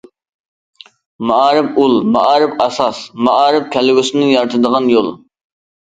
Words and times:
مائارىپ 1.33 1.77
ئۇل، 1.83 1.93
مائارىپ 2.17 2.57
ئاساس، 2.67 3.05
مائارىپ 3.29 3.71
كەلگۈسىنى 3.79 4.35
يارىتىدىغان 4.35 4.93
يول. 4.99 5.17